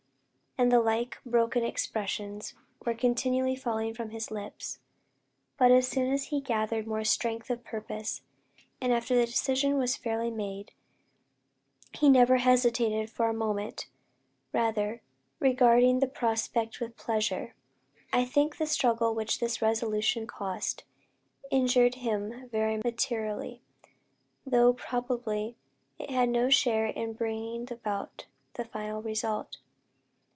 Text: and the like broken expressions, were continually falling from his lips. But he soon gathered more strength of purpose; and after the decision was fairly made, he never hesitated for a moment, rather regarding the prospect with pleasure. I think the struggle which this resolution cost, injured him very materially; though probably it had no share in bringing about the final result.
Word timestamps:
and 0.57 0.71
the 0.71 0.81
like 0.81 1.17
broken 1.25 1.63
expressions, 1.63 2.53
were 2.85 2.93
continually 2.93 3.55
falling 3.55 3.95
from 3.95 4.11
his 4.11 4.29
lips. 4.29 4.77
But 5.57 5.71
he 5.71 5.81
soon 5.81 6.15
gathered 6.41 6.85
more 6.85 7.03
strength 7.03 7.49
of 7.49 7.63
purpose; 7.63 8.21
and 8.79 8.93
after 8.93 9.15
the 9.15 9.25
decision 9.25 9.79
was 9.79 9.95
fairly 9.97 10.29
made, 10.29 10.71
he 11.93 12.09
never 12.09 12.37
hesitated 12.37 13.09
for 13.09 13.27
a 13.27 13.33
moment, 13.33 13.87
rather 14.53 15.01
regarding 15.39 15.99
the 15.99 16.05
prospect 16.07 16.79
with 16.79 16.95
pleasure. 16.97 17.55
I 18.13 18.23
think 18.23 18.57
the 18.57 18.67
struggle 18.67 19.15
which 19.15 19.39
this 19.39 19.63
resolution 19.63 20.27
cost, 20.27 20.83
injured 21.49 21.95
him 21.95 22.49
very 22.49 22.77
materially; 22.77 23.63
though 24.45 24.73
probably 24.73 25.55
it 25.97 26.11
had 26.11 26.29
no 26.29 26.51
share 26.51 26.85
in 26.85 27.13
bringing 27.13 27.71
about 27.73 28.27
the 28.55 28.65
final 28.65 29.01
result. 29.01 29.57